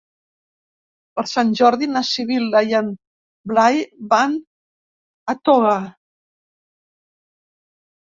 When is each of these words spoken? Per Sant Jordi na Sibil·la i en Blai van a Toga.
Per 1.19 1.25
Sant 1.31 1.51
Jordi 1.59 1.89
na 1.97 2.03
Sibil·la 2.13 2.63
i 2.73 2.75
en 2.81 2.91
Blai 3.53 3.79
van 4.17 4.37
a 5.37 5.39
Toga. 5.53 5.79